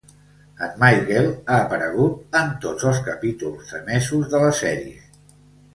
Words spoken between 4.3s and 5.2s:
de la sèrie.